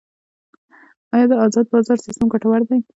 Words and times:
آیا 1.13 1.25
د 1.29 1.33
ازاد 1.45 1.65
بازار 1.71 1.97
سیستم 2.05 2.25
ګټور 2.33 2.61
دی؟ 2.69 2.79